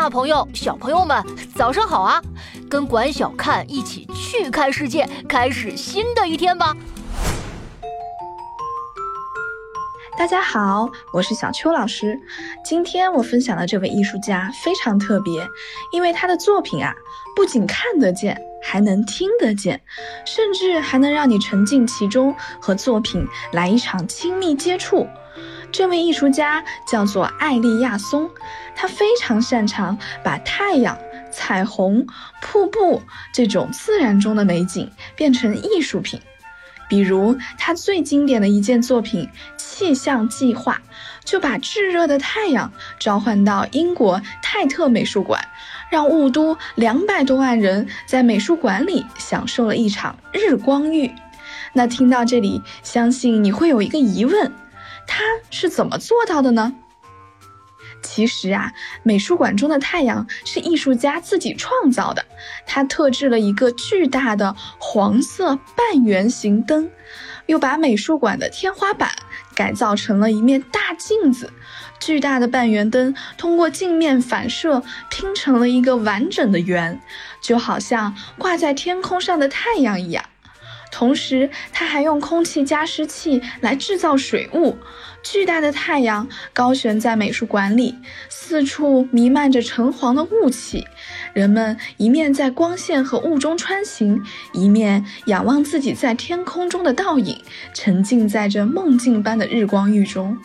[0.00, 1.20] 大朋友、小朋友们，
[1.56, 2.22] 早上好啊！
[2.70, 6.72] 跟管小看一起去看世界，开始新的一天吧。
[10.16, 12.16] 大家好，我是小邱老师。
[12.64, 15.44] 今天我分享的这位艺术家非常特别，
[15.90, 16.94] 因为他的作品啊，
[17.34, 19.80] 不仅看得见，还能听得见，
[20.24, 25.08] 甚至还能让你沉浸其中，和作品来一场亲密接触。
[25.70, 28.30] 这位艺术家叫做艾利亚松，
[28.74, 30.98] 他非常擅长把太阳、
[31.30, 32.06] 彩虹、
[32.40, 36.20] 瀑布这种自然中的美景变成艺术品。
[36.88, 39.28] 比如，他最经典的一件作品
[39.58, 40.80] 《气象计划》，
[41.22, 45.46] 就把炙热的太阳召唤到英国泰特美术馆，
[45.90, 51.12] 让雾都两百多万人在美术馆里享受了一场日光浴。
[51.74, 54.50] 那听到这里，相信你会有一个疑问：
[55.08, 56.72] 他是怎么做到的呢？
[58.00, 58.72] 其实啊，
[59.02, 62.24] 美术馆中的太阳是艺术家自己创造的。
[62.64, 66.88] 他特制了一个巨大的黄色半圆形灯，
[67.46, 69.10] 又把美术馆的天花板
[69.54, 71.52] 改造成了一面大镜子。
[71.98, 77.00] 巨大的半圆灯通过镜面反射拼成了一个完整的圆，
[77.40, 80.24] 就好像挂在天空上的太阳一样。
[80.98, 84.76] 同时，他还用空气加湿器来制造水雾。
[85.22, 87.94] 巨大的太阳高悬在美术馆里，
[88.28, 90.84] 四处弥漫着橙黄的雾气。
[91.34, 94.20] 人们一面在光线和雾中穿行，
[94.52, 97.40] 一面仰望自己在天空中的倒影，
[97.72, 100.36] 沉浸在这梦境般的日光浴中。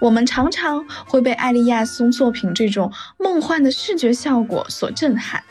[0.00, 5.42] 我们常常会被艾利亚松作品这种梦幻的视觉效果所震撼。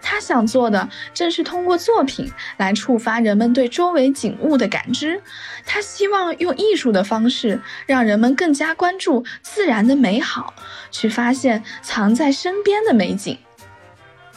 [0.00, 5.22] 他想做的正是通过作品来触发人们对周围景物的感知。
[5.64, 10.54] 他希望用艺术的方式，让人们更加关注自然的美好，
[10.90, 13.38] 去发现藏在身边的美景。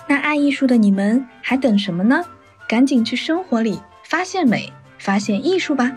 [0.08, 2.23] 那爱艺术的你们还等什么呢？
[2.67, 5.92] 赶紧去生活里发现美，发现艺术吧！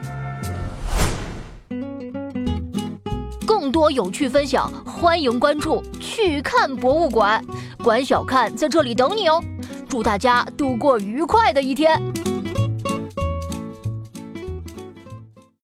[3.72, 7.42] 多有趣分享，欢迎关注“去看博物馆”。
[7.82, 9.42] 管小看在这里等你哦。
[9.88, 12.00] 祝大家度过愉快的一天。